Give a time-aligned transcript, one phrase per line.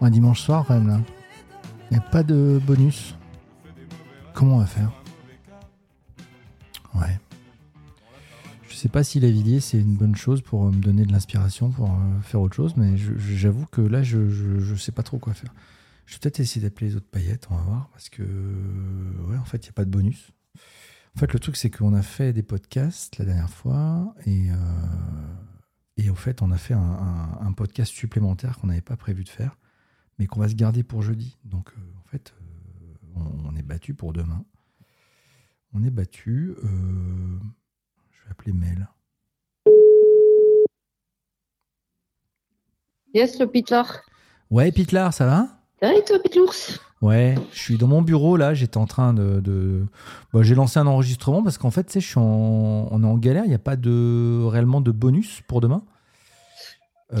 [0.00, 1.00] Un dimanche soir quand même là.
[1.90, 3.14] Il n'y a pas de bonus.
[4.32, 4.90] Comment on va faire?
[6.94, 7.18] Ouais.
[8.68, 11.70] Je sais pas si Lavillier c'est une bonne chose pour euh, me donner de l'inspiration
[11.70, 15.52] pour euh, faire autre chose, mais j'avoue que là je sais pas trop quoi faire.
[16.06, 19.44] Je vais peut-être essayer d'appeler les autres paillettes, on va voir, parce que ouais, en
[19.44, 20.30] fait il n'y a pas de bonus.
[21.16, 24.54] En fait le truc c'est qu'on a fait des podcasts la dernière fois et, euh,
[25.98, 29.22] et au fait on a fait un, un- un podcast supplémentaire qu'on n'avait pas prévu
[29.24, 29.58] de faire
[30.18, 31.38] mais qu'on va se garder pour jeudi.
[31.44, 34.44] Donc, euh, en fait, euh, on, on est battu pour demain.
[35.72, 36.56] On est battu.
[36.64, 37.38] euh,
[38.10, 38.88] je vais appeler Mel.
[43.14, 44.00] Yes, le Pitlar.
[44.50, 45.57] Ouais, Pitlar, ça va?
[45.80, 46.18] Ça va et toi,
[47.00, 48.54] Ouais, je suis dans mon bureau là.
[48.54, 49.84] J'étais en train de.
[50.32, 52.88] Bon, j'ai lancé un enregistrement parce qu'en fait, tu sais, en...
[52.90, 53.44] on est en galère.
[53.44, 55.82] Il n'y a pas de réellement de bonus pour demain.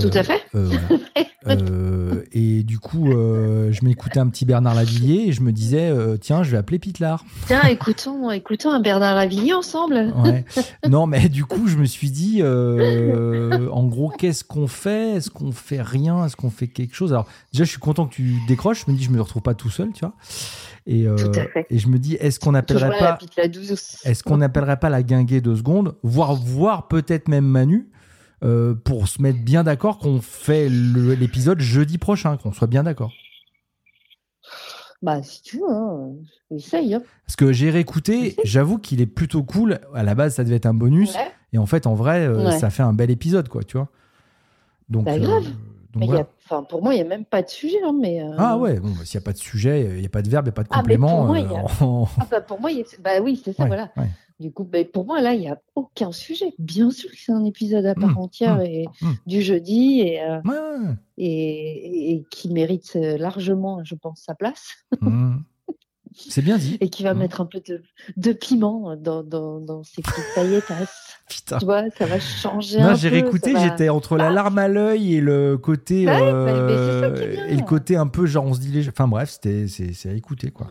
[0.00, 0.42] Tout à fait.
[0.54, 1.00] euh, voilà.
[1.46, 5.88] Euh, et du coup, euh, je m'écoutais un petit Bernard Lavillier et je me disais,
[5.88, 7.24] euh, tiens, je vais appeler Pitlar.
[7.46, 10.12] Tiens, écoutons, écoutons un Bernard Lavillier ensemble.
[10.24, 10.44] Ouais.
[10.90, 15.16] Non, mais du coup, je me suis dit, euh, en gros, qu'est-ce qu'on fait?
[15.16, 16.26] Est-ce qu'on fait rien?
[16.26, 17.12] Est-ce qu'on fait quelque chose?
[17.12, 18.84] Alors, déjà, je suis content que tu décroches.
[18.86, 20.14] Je me dis, je me retrouve pas tout seul, tu vois.
[20.86, 21.66] Et, euh, Tout à fait.
[21.70, 23.18] et je me dis, est-ce qu'on n'appellerait pas,
[24.04, 27.88] est-ce qu'on n'appellerait pas la guinguet deux secondes, voire, voire peut-être même Manu,
[28.44, 33.12] euh, pour se mettre bien d'accord qu'on fait l'épisode jeudi prochain, qu'on soit bien d'accord.
[35.00, 36.10] Bah, si tu veux, hein,
[36.50, 36.94] essaye.
[36.94, 37.02] Hein.
[37.24, 39.78] Parce que j'ai réécouté, j'avoue qu'il est plutôt cool.
[39.94, 41.14] À la base, ça devait être un bonus.
[41.14, 41.30] Ouais.
[41.52, 42.58] Et en fait, en vrai, euh, Ouais.
[42.58, 43.88] ça fait un bel épisode, quoi, tu vois.
[44.88, 45.44] Donc, Bah, grave.
[45.44, 45.54] donc
[45.94, 46.26] Mais il y a,
[46.62, 47.78] pour moi, il n'y a même pas de sujet.
[47.84, 50.06] Hein, mais, euh, Ah ouais, bon, bah, s'il n'y a pas de sujet, il n'y
[50.06, 51.26] a pas de verbe, il n'y a pas de Ah, pour complément.
[51.26, 51.64] moi, euh, il y a-
[52.20, 53.90] Ah, bah, pour moi, y a- bah oui, c'est ça, Ouais, voilà.
[54.40, 56.52] Du coup, bah, pour moi, là, il n'y a aucun sujet.
[56.58, 59.06] Bien sûr que c'est un épisode à part Mmh, entière mmh, et, mmh.
[59.26, 64.34] du jeudi et, euh, Ouais, ouais, et, et qui mérite euh, largement, je pense, sa
[64.34, 64.74] place.
[66.14, 66.78] C'est bien dit.
[66.80, 67.82] et qui va mettre un peu de,
[68.16, 70.64] de piment dans, dans, dans ses petites paillettes.
[71.28, 71.58] Putain.
[71.58, 74.66] Tu vois, ça va changer un j'ai peu, réécouté, va- j'étais entre la larme à
[74.68, 77.46] l'œil et le côté Ouais, euh, bien.
[77.48, 80.14] et le côté un peu genre on se dit les enfin bref, c'était c'est à
[80.14, 80.68] écouter quoi.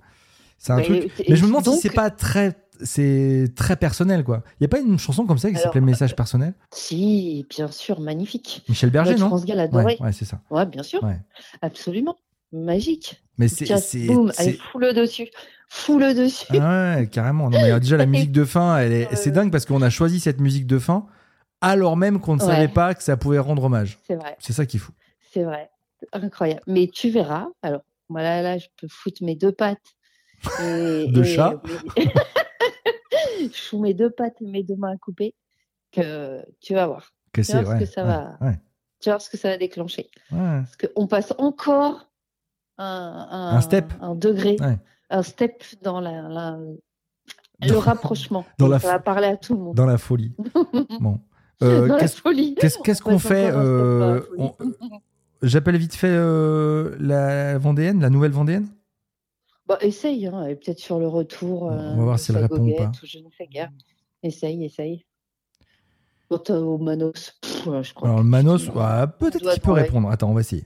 [0.57, 3.75] C'est un Mais- truc mais je me demande si donc- c'est pas très c'est très
[3.75, 4.43] personnel quoi.
[4.59, 6.53] Il y a pas une chanson comme ça qui s'appelait Message personnel?
[6.73, 8.63] Si, bien sûr, magnifique.
[8.69, 9.27] Michel Berger Notre non?
[9.29, 9.83] France Gall adorait.
[9.85, 10.41] Ouais, ouais, c'est ça.
[10.49, 11.19] Ouais, bien sûr, Ouais.
[11.61, 12.15] absolument.
[12.51, 13.21] Magique.
[13.37, 13.65] Mais c'est
[14.07, 15.27] boum, allez, fous-le dessus.
[15.69, 16.45] Fous-le dessus.
[16.59, 17.49] Ah ouais, carrément.
[17.49, 19.15] Non, mais déjà, la musique de fin, elle est...
[19.15, 19.33] c'est Euh.
[19.33, 21.05] dingue parce qu'on a choisi cette musique de fin
[21.59, 22.47] alors même qu'on ne Ouais.
[22.47, 23.97] savait pas que ça pouvait rendre hommage.
[24.07, 24.91] C'est vrai, C'est ça qui est fou.
[25.33, 25.69] c'est vrai.
[26.13, 26.61] Incroyable.
[26.67, 29.79] Mais tu verras, alors, voilà, là, je peux foutre mes deux pattes.
[30.61, 31.61] et- De et- chat.
[33.53, 35.33] je fous mes deux pattes et mes deux mains à couper.
[35.91, 37.13] Que tu vas voir.
[37.33, 38.59] Que Tu c'est, ce que ça ouais, va- ouais,
[38.99, 40.09] Tu vas voir ce que ça va déclencher.
[40.29, 42.09] Parce qu'on passe encore
[42.77, 43.93] un, Un step.
[44.01, 44.57] un degré,
[45.09, 46.57] un step dans la, la-
[47.61, 48.45] le Dans- rapprochement.
[48.59, 49.75] dans Et la ça va parler à tout le monde.
[49.75, 50.35] Dans la folie.
[50.99, 51.19] Bon.
[51.63, 52.53] Euh, Dans la qu'est-ce, folie.
[52.55, 54.53] qu'est-ce- qu'est-ce On qu'on fait euh, on-
[55.41, 58.67] J'appelle vite fait euh, la Vendéenne, la nouvelle Vendéenne?
[59.67, 61.63] Bah, essaye, hein, et peut-être sur le retour.
[61.63, 62.91] On va euh, voir si elle répond ou pas.
[63.03, 63.69] je ne sais guère.
[64.23, 65.05] Essaye, essaye.
[66.29, 68.09] Quant au Manos, pff, je crois.
[68.09, 68.69] Alors, que- Manos,
[69.19, 70.09] peut-être qu'il peut répondre.
[70.09, 70.65] Attends, on va essayer.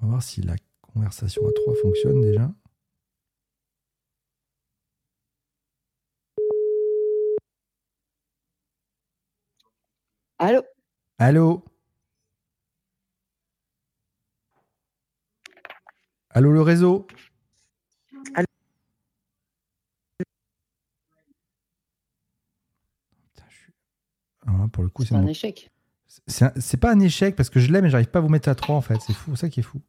[0.00, 2.50] On va voir si la conversation à trois fonctionne déjà.
[10.38, 10.62] Allô?
[11.18, 11.62] Allô?
[16.34, 17.06] Allô le réseau
[18.34, 18.46] Allô
[23.34, 23.72] Putain, je suis-
[24.46, 25.70] Ah, pour le coup, C'est un mon- échec.
[26.26, 28.54] c'est pas un échec parce que je l'ai mais j'arrive pas à vous mettre à
[28.54, 28.98] 3 en fait.
[29.06, 29.80] C'est fou, ça qui est fou.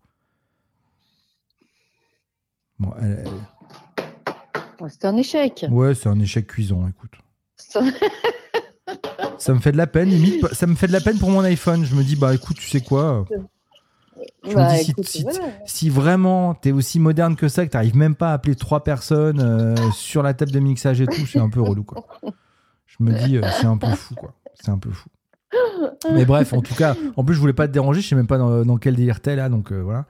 [2.80, 3.32] Bon, elle- elle-
[4.82, 5.66] Ouais, C'est un échec.
[5.70, 7.14] ouais, c'est un échec cuisant, écoute.
[7.56, 7.82] Ça-
[9.38, 11.40] Ça me fait de la peine, limite, ça me fait de la peine pour mon
[11.42, 11.86] iPhone.
[11.86, 13.26] Je me dis, bah écoute, tu sais quoi
[14.44, 15.40] Je me Bah, dis, si, écoute, si- voilà.
[15.66, 19.40] si vraiment t'es aussi moderne que ça, que t'arrives même pas à appeler trois personnes
[19.40, 22.06] euh, sur la table de mixage et tout, c'est un peu relou, quoi.
[22.86, 24.34] Je me dis, euh, c'est un peu fou, quoi.
[24.54, 25.10] C'est un peu fou.
[26.14, 28.28] Mais bref, en tout cas, en plus, je voulais pas te déranger, je sais même
[28.28, 30.06] pas dans, dans quel délire t'es là, donc euh, voilà.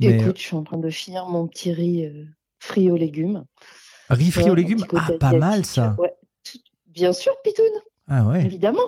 [0.00, 2.10] Mais Écoute, je suis en train de finir mon petit riz
[2.58, 3.44] frit aux légumes.
[4.10, 5.96] riz frit aux légumes, ah, pas mal ça.
[5.98, 6.12] Ouais.
[6.88, 7.64] Bien sûr, Pitoun,
[8.08, 8.44] Ah ouais.
[8.44, 8.80] évidemment.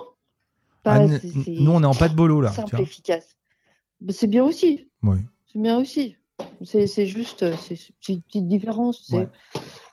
[0.85, 0.99] Ah,
[1.47, 2.51] nous, on est en pâte bolo là.
[2.51, 3.25] simple, efficace.
[4.03, 4.87] Bah, c'est bien aussi.
[5.51, 6.15] C'est bien aussi.
[6.63, 7.77] C'est juste, euh, c'est
[8.09, 9.09] une petite différence.
[9.09, 9.27] Ouais.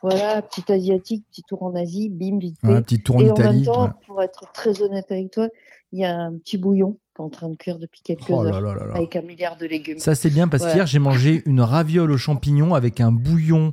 [0.02, 2.66] voilà, petit asiatique, petit tour en Asie, bim, vite fait.
[2.68, 3.56] Ouais, petit tour en Et en Italie.
[3.58, 3.96] même temps, voilà.
[4.06, 5.48] pour être très honnête avec toi,
[5.92, 8.44] il y a un petit bouillon qui est en train de cuire depuis quelques Oh
[8.44, 8.94] heures là là là.
[8.94, 9.98] avec un milliard de légumes.
[9.98, 10.72] Ça, c'est bien parce Ouais.
[10.72, 13.72] qu'hier, j'ai mangé une raviole aux champignons avec un bouillon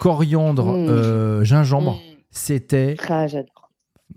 [0.00, 0.88] coriandre, Mm.
[0.88, 1.94] euh, gingembre.
[1.94, 2.16] Mmh.
[2.30, 3.48] C'était Ah, j'adore.
[3.60, 3.68] Ah,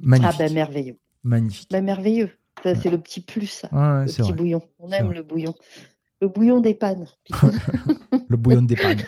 [0.01, 0.39] magnifique.
[0.39, 0.97] ben merveilleux.
[1.23, 1.69] magnifique.
[1.71, 2.31] Ben merveilleux.
[2.63, 3.69] Ça, c'est le petit plus, ça.
[3.71, 4.33] Ouais, ouais, le petit vrai.
[4.33, 4.61] bouillon.
[4.79, 5.15] On aime vrai.
[5.15, 5.53] le bouillon.
[6.21, 7.07] Le bouillon des pannes.
[8.29, 9.01] Le bouillon de pannes.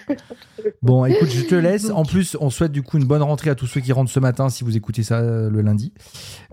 [0.81, 1.91] Bon, écoute, je te laisse.
[1.91, 4.19] En plus, on souhaite du coup une bonne rentrée à tous ceux qui rentrent ce
[4.19, 5.93] matin si vous écoutez ça euh, le lundi.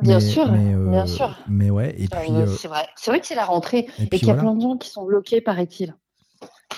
[0.02, 1.37] Bien sûr, mais, euh, bien sûr.
[1.49, 2.87] Mais ouais, et puis, Euh, c'est vrai.
[3.03, 4.43] Que c'est la rentrée et qu'il y a voilà.
[4.43, 5.96] plein de gens qui sont bloqués, paraît-il.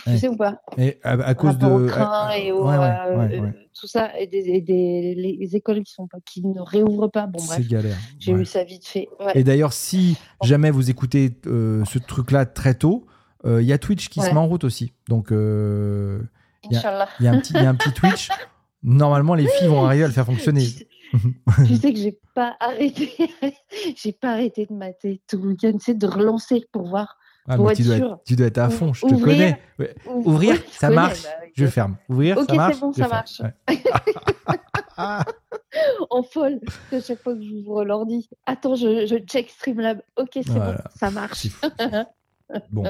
[0.06, 0.15] Ouais.
[0.15, 1.67] Tu sais ou pas Et à, cause de.
[1.67, 5.83] au et au, ouais, ouais, euh, euh, tout ça et des, et des- les écoles
[5.83, 7.27] qui sont pas qui ne réouvrent pas.
[7.27, 7.97] Bon bref, galère.
[8.19, 9.09] j'ai eu ça vite fait.
[9.35, 13.06] Et d'ailleurs, si jamais vous écoutez euh, ce truc-là très tôt,
[13.44, 14.93] euh, il y a Twitch qui se met en route aussi.
[15.09, 18.29] Donc, y il y, a un petit- il y a un petit Twitch.
[18.83, 20.62] Normalement, les filles vont arriver à le faire fonctionner.
[20.62, 20.89] Tu sais-
[21.67, 23.12] tu sais que j'ai pas arrêté,
[23.97, 27.17] j'ai pas arrêté de mater tout le week-end, c'est de relancer pour voir.
[27.49, 28.06] Ah, Pour mais être tu, dois sûr.
[28.12, 29.25] être, tu dois être à fond, je te Ouvrir.
[29.37, 29.61] connais.
[29.79, 29.94] Ouais.
[30.06, 31.97] Ouvrir, ça connais, marche, bah oui, je ferme.
[32.09, 32.75] Ouvrir, Ok, ça marche.
[32.75, 33.41] c'est bon, ça marche.
[33.41, 33.83] Ouais.
[36.11, 36.61] en folle.
[36.93, 40.00] À chaque fois que j'ouvre l'ordi, attends, je, je check Streamlab.
[40.17, 40.73] Ok, c'est Voilà.
[40.73, 41.49] bon, ça marche.
[42.71, 42.85] Bon.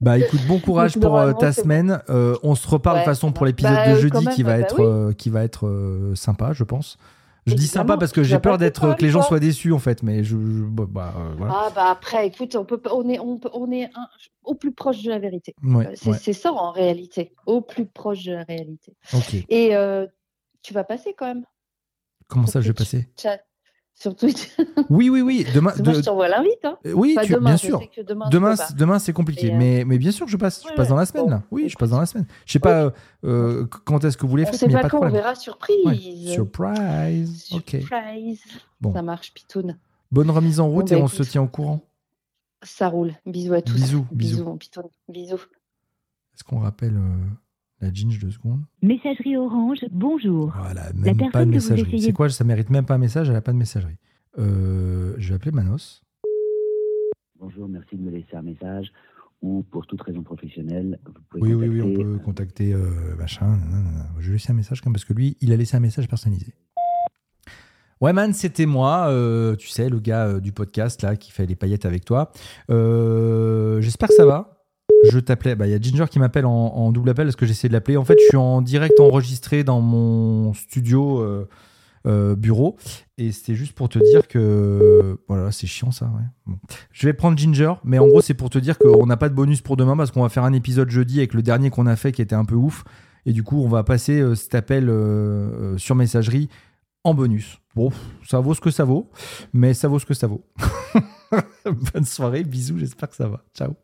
[0.00, 2.00] Bah écoute, bon courage Donc, pour euh, ta semaine.
[2.08, 3.48] Euh, on se reparle de toute façon pour va.
[3.48, 4.84] l'épisode Bah, de euh, jeudi même, qui va bah être, oui.
[4.86, 6.96] euh, qui va être sympa, je pense.
[7.46, 9.78] Je dis sympa parce que j'ai peur d'être quand que les gens soient déçus en
[9.78, 11.54] fait, mais je, je- bah, bah, euh, voilà.
[11.66, 14.08] Ah bah après, écoute, on peut, on est, on, peut- on est un-
[14.44, 15.54] au plus proche de la vérité.
[15.62, 18.94] Ouais, Euh, C'est ouais, ça en réalité, au plus proche de la réalité.
[19.48, 20.06] Et euh,
[20.62, 21.44] tu vas passer quand même
[22.28, 23.08] Comment ça, je vais passer?
[23.98, 24.54] Sur Twitch.
[24.90, 25.44] Oui, oui, oui.
[25.54, 26.64] Demain, Moi, de- je t'envoie l'invite.
[26.64, 26.78] Hein.
[26.86, 27.80] euh, oui, Pas tu- demain, bien sûr.
[27.90, 28.78] que demain, Demain, c'est- pas.
[28.78, 30.62] demain c'est compliqué, euh, mais, mais bien sûr je passe.
[30.68, 31.42] Je passe dans la semaine bon, là.
[31.50, 32.26] Oui, je passe dans la semaine.
[32.44, 32.92] Je sais pas
[33.24, 35.34] euh, quand est-ce que vous les On faites, sait mais pas pas quand, on verra
[35.34, 35.76] surprise.
[35.84, 35.96] Ouais.
[36.32, 37.42] Surprise.
[37.44, 38.42] Surprise.
[38.80, 38.92] Bon.
[38.92, 39.76] Ça marche, Pitoun.
[40.12, 41.80] Bonne remise en route Bon, bah, et on se tient au courant.
[42.62, 43.14] Ça roule.
[43.26, 43.74] Bisous à tous.
[43.74, 44.44] Bisous, bisous.
[44.44, 44.84] mon Pitoun.
[45.08, 45.36] Bisous.
[46.34, 47.16] Est-ce qu'on rappelle euh,
[47.80, 50.52] la ginge de secondes Messagerie Orange, bonjour.
[50.56, 51.82] Voilà, même personne pas de messagerie.
[51.88, 53.96] essayez- C'est quoi Ça mérite même pas un message, elle a pas de messagerie.
[54.38, 56.02] Euh, je vais appeler Manos.
[57.38, 58.90] Bonjour, merci de me laisser un message
[59.42, 62.72] ou pour toute raison professionnelle, vous pouvez Oui, oui, oui, on contacter, peut euh, contacter
[62.72, 63.58] euh, machin.
[64.18, 66.08] Je vais laisser un message quand même parce que lui, il a laissé un message
[66.08, 66.54] personnalisé.
[68.00, 71.46] Ouais, man, c'était moi, euh, tu sais, le gars euh, du podcast là qui fait
[71.46, 72.30] les paillettes avec toi.
[72.70, 74.55] Euh, J'espère que ça va.
[75.04, 75.54] Je t'appelais.
[75.54, 77.96] Bah, il y a Ginger qui m'appelle en, double appel parce que j'essaie de l'appeler.
[77.96, 81.48] En fait, je suis en direct enregistré dans mon studio euh,
[82.06, 82.76] euh, bureau
[83.18, 86.10] et c'était juste pour te dire que voilà, c'est chiant ça.
[86.92, 89.34] Je vais prendre Ginger, mais en gros, c'est pour te dire qu'on n'a pas de
[89.34, 91.96] bonus pour demain parce qu'on va faire un épisode jeudi avec le dernier qu'on a
[91.96, 92.84] fait qui était un peu ouf.
[93.26, 94.90] Et du coup, on va passer euh, cet appel
[95.78, 96.48] sur messagerie
[97.04, 97.60] en bonus.
[97.74, 97.90] Bon,
[98.26, 99.10] ça vaut ce que ça vaut,
[99.52, 100.44] mais ça vaut ce que ça vaut.
[101.64, 103.44] Bonne soirée, bisous, j'espère que ça va.
[103.54, 103.76] Ciao.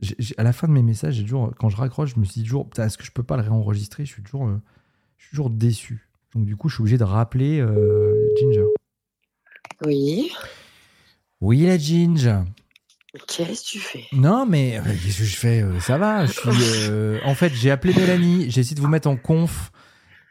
[0.00, 2.44] J'ai- à la fin de mes messages, toujours, quand je raccroche, je me suis dit
[2.44, 4.04] toujours, est-ce que je peux pas le réenregistrer?
[4.04, 4.60] Je suis toujours, euh,
[5.18, 6.08] je suis toujours déçu.
[6.34, 8.64] Donc du coup, je suis obligé de rappeler euh, Ginger.
[9.86, 10.30] Oui.
[11.40, 12.40] Oui, la Ginger.
[13.28, 14.04] Qu'est-ce que tu fais?
[14.12, 15.62] Non, mais euh, qu'est-ce que je fais?
[15.62, 16.26] Euh, Ça va.
[16.26, 16.40] Je suis,
[16.90, 18.50] euh, en fait, j'ai appelé Mélanie.
[18.50, 19.70] J'ai essayé de vous mettre en conf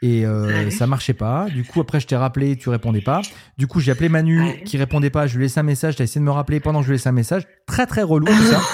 [0.01, 0.25] et
[0.69, 1.49] ça marchait pas.
[1.49, 3.21] Du coup, après, je t'ai rappelé, tu répondais pas.
[3.57, 5.27] Du coup, j'ai appelé Manu qui répondait pas.
[5.27, 5.95] Je lui ai laissé un message.
[5.95, 7.47] T'as essayé de me rappeler pendant que je lui ai laissé un message.
[7.67, 8.59] Très très relou tout ça.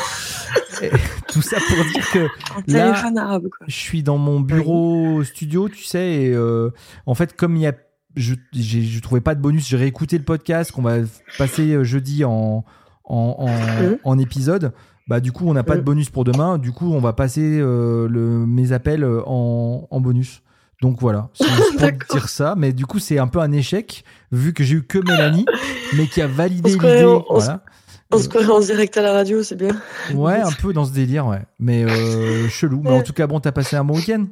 [1.28, 3.66] Tout ça pour dire que Un Là- téléphone arabe, quoi.
[3.68, 6.70] je suis dans mon bureau studio, tu sais, et euh,
[7.06, 7.74] en fait, comme il y a,
[8.16, 10.98] je, je trouvais pas de bonus, j'ai réécouté le podcast qu'on va
[11.38, 12.64] passer euh, jeudi en,
[13.04, 13.98] en, en, Mhm.
[14.04, 14.74] en épisode.
[15.08, 15.86] Bah, du coup, on n'a pas de Mhm.
[15.86, 16.58] bonus pour demain.
[16.60, 20.42] Du coup, on va passer euh, le, mes appels euh, en, en bonus.
[20.82, 22.54] Donc voilà, c'est pour dire ça.
[22.58, 25.46] Mais du coup, c'est un peu un échec, vu que j'ai eu que Mélanie,
[25.98, 27.06] mais qui a validé l'idée.
[27.30, 27.64] Voilà.
[28.12, 29.80] On se croirait en direct à la radio, c'est bien.
[30.16, 31.44] Ouais, un peu dans ce délire, ouais.
[31.60, 32.82] Mais euh, chelou.
[32.84, 34.26] Mais en tout cas, bon, t'as passé un bon week-end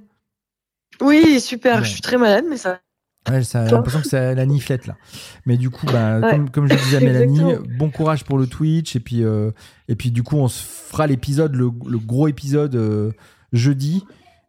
[1.02, 1.84] Oui, super.
[1.84, 2.80] Je suis très malade, mais ça.
[3.30, 4.96] Ouais, ça Toi l'impression que c'est la niflette là.
[5.46, 6.32] Mais du coup, bah, Ouais.
[6.32, 7.42] comme, comme je disais à Mélanie,
[7.78, 8.96] bon courage pour le Twitch.
[8.96, 9.52] Et puis, euh,
[9.90, 13.12] et puis du coup, on se fera l'épisode, le, le gros épisode euh,
[13.54, 14.06] jeudi.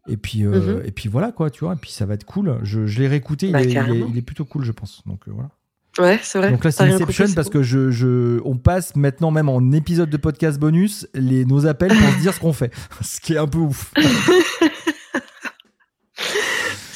[0.09, 0.83] Et puis, Mhm.
[0.87, 1.75] et puis voilà quoi, tu vois.
[1.75, 2.59] Et puis ça va être cool.
[2.63, 4.07] Je, je l'ai réécouté, il, Bah, est, il, est, carrément.
[4.09, 5.03] il est plutôt cool, je pense.
[5.07, 5.51] Donc voilà.
[5.99, 6.51] Ouais, c'est vrai.
[6.51, 10.17] Donc là, c'est Inception parce que je, je, on passe maintenant même en épisode de
[10.17, 12.73] podcast bonus les, nos appels pour se dire ce qu'on fait.
[13.01, 13.93] Ce qui est un peu ouf.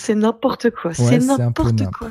[0.02, 0.90] C'est n'importe quoi.
[0.90, 2.10] Ouais, c'est n'importe quoi.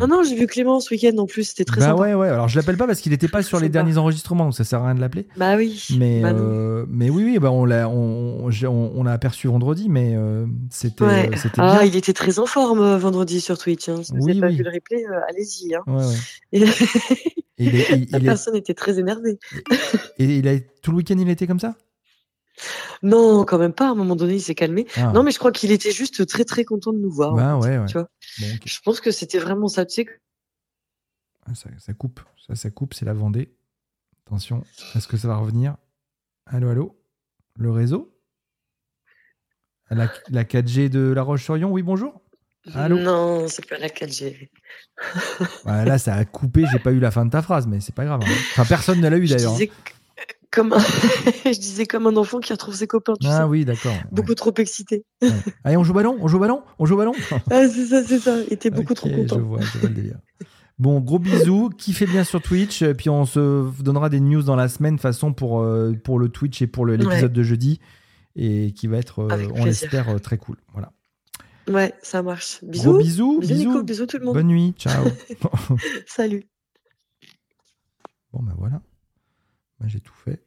[0.00, 1.44] Non, non, j'ai vu Clément ce week-end en plus.
[1.44, 2.02] C'était très bah sympa.
[2.02, 2.28] ouais, ouais.
[2.28, 4.80] Alors je l'appelle pas parce qu'il était pas sur les derniers enregistrements, donc ça sert
[4.82, 5.28] à rien de l'appeler.
[5.36, 5.86] Bah oui.
[5.96, 10.14] Mais, Bah euh, mais oui, oui, bah on l'a, on, on, on- aperçu vendredi, mais
[10.16, 11.30] euh, c'était, Ouais.
[11.58, 11.82] Ah, bien.
[11.84, 13.88] il était très en forme euh, vendredi sur Twitch.
[13.88, 14.02] Hein.
[14.02, 14.56] Si vous Oui, n'avez pas oui.
[14.56, 15.74] vu le replay, allez-y.
[15.74, 15.82] Hein.
[15.86, 16.04] Ouais.
[16.52, 16.66] Et Et
[17.58, 19.38] il, est- il- la il est- personne était très énervée.
[20.18, 21.74] et il a tout le week-end, il était comme ça?
[23.02, 23.88] Non, quand même pas.
[23.88, 24.86] À un moment donné, il s'est calmé.
[24.96, 25.12] Ah.
[25.12, 27.34] Non, mais je crois qu'il était juste très très content de nous voir.
[27.34, 27.86] Bah en fait, ouais, ouais.
[27.86, 28.08] Tu vois
[28.40, 29.84] Bon, je pense que c'était vraiment ça.
[29.86, 30.12] Tu sais, que-
[31.46, 33.54] Ah, ça, ça coupe, ça, ça coupe, c'est la Vendée.
[34.26, 35.76] Attention, est-ce que ça va revenir?
[36.46, 36.98] Allô, allô?
[37.56, 38.14] Le réseau?
[39.90, 42.20] La, la 4G de La Roche-sur-Yon, oui, bonjour
[42.74, 42.98] Allô?
[42.98, 44.50] Non, c'est pas la 4G.
[45.64, 47.94] Ouais, Là, ça a coupé, j'ai pas eu la fin de ta phrase, mais c'est
[47.94, 48.20] pas grave.
[48.22, 48.30] hein.
[48.52, 49.50] Enfin, personne ne l'a eu d'ailleurs.
[49.52, 49.54] hein.
[49.54, 49.72] disais que-
[50.58, 50.78] comme un...
[51.44, 53.14] je disais comme un enfant qui retrouve ses copains.
[53.20, 53.32] Tu sais.
[53.32, 53.92] Ah oui, d'accord.
[53.92, 54.04] ouais.
[54.12, 55.04] Beaucoup trop excité.
[55.22, 55.30] Ouais.
[55.64, 57.12] Allez, on joue au ballon On joue au ballon On joue au ballon
[57.50, 58.36] Ah, c'est ça, c'est ça.
[58.48, 59.38] Il était beaucoup trop Je content.
[59.40, 60.18] vois, je vois le délire.
[60.78, 61.70] Bon, gros bisous.
[61.70, 62.82] Kiffez bien sur Twitch.
[62.82, 66.18] et Puis on se donnera des news dans la semaine, de façon pour, euh, pour
[66.18, 67.28] le Twitch et pour l'épisode Ouais.
[67.28, 67.80] de jeudi.
[68.36, 70.56] Et qui va être, euh, on l'espère, euh, très cool.
[70.72, 70.92] Voilà.
[71.68, 72.60] Ouais, ça marche.
[72.64, 72.90] Bisous.
[72.92, 73.38] Gros bisous.
[73.40, 73.68] Bisous, Bisous.
[73.70, 73.82] Nico.
[73.82, 74.34] Bisous tout le monde.
[74.34, 74.74] Bonne nuit.
[74.78, 75.04] Ciao.
[76.06, 76.44] Salut.
[78.32, 78.80] bon, ben voilà.
[79.80, 80.42] Ben, j'ai tout fait.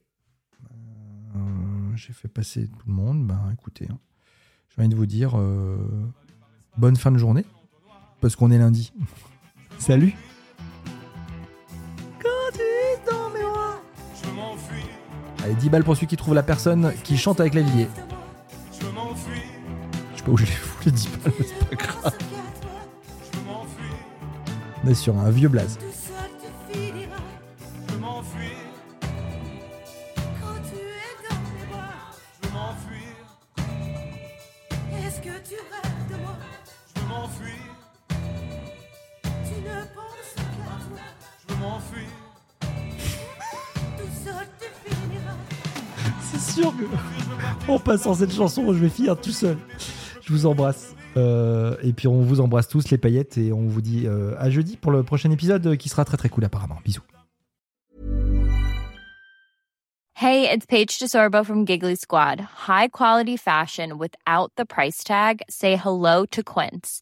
[1.95, 3.25] J'ai fait passer tout le monde.
[3.27, 3.97] Ben écoutez, hein,
[4.69, 5.77] j'ai envie de vous dire euh,
[6.77, 7.45] bonne fin de journée.
[8.21, 8.93] Parce qu'on est lundi.
[9.79, 10.15] Salut.
[15.43, 17.87] Allez, 10 balles pour celui qui trouve la personne qui chante avec la Villiers.
[18.71, 18.85] Je
[20.19, 22.17] sais pas où je les fous, les 10 balles, mais c'est pas grave.
[24.83, 25.79] On est sur un vieux blaze.
[47.67, 49.57] En passant cette chanson, je vais finir tout seul.
[50.21, 50.95] Je vous embrasse.
[51.17, 54.49] Euh, et puis on vous embrasse tous les paillettes et on vous dit euh, à
[54.49, 56.77] jeudi pour le prochain épisode qui sera très très cool apparemment.
[56.85, 57.01] Bisous.
[60.15, 62.39] Hey, it's Paige DeSorbo from Giggly Squad.
[62.67, 65.41] High quality fashion without the price tag.
[65.49, 67.01] Say hello to Quince.